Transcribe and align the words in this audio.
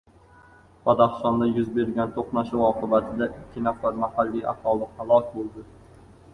Badaxshonda 0.87 1.49
yuz 1.57 1.67
bergan 1.75 2.15
to‘qnashuv 2.15 2.65
oqibatida 2.71 3.29
ikki 3.37 3.65
nafar 3.69 4.03
mahalliy 4.07 4.51
aholi 4.57 4.93
halok 4.99 5.33
bo‘ldi 5.39 5.71